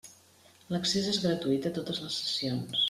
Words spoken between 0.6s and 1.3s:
L'accés és